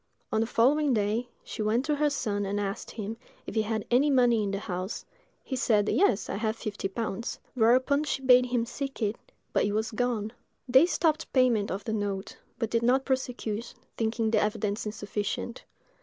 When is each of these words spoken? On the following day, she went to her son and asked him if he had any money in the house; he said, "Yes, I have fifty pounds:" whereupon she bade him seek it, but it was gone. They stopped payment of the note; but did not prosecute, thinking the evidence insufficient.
On 0.31 0.41
the 0.41 0.47
following 0.47 0.95
day, 0.95 1.27
she 1.43 1.61
went 1.61 1.85
to 1.85 1.95
her 1.97 2.09
son 2.09 2.43
and 2.43 2.59
asked 2.59 2.89
him 2.89 3.17
if 3.45 3.53
he 3.53 3.61
had 3.61 3.85
any 3.91 4.09
money 4.09 4.41
in 4.41 4.49
the 4.49 4.57
house; 4.57 5.05
he 5.43 5.55
said, 5.55 5.87
"Yes, 5.89 6.27
I 6.27 6.37
have 6.37 6.55
fifty 6.55 6.87
pounds:" 6.87 7.37
whereupon 7.53 8.05
she 8.05 8.23
bade 8.23 8.47
him 8.47 8.65
seek 8.65 9.03
it, 9.03 9.15
but 9.53 9.63
it 9.63 9.73
was 9.73 9.91
gone. 9.91 10.33
They 10.67 10.87
stopped 10.87 11.31
payment 11.33 11.69
of 11.69 11.83
the 11.83 11.93
note; 11.93 12.35
but 12.57 12.71
did 12.71 12.81
not 12.81 13.05
prosecute, 13.05 13.75
thinking 13.95 14.31
the 14.31 14.41
evidence 14.41 14.87
insufficient. 14.87 15.65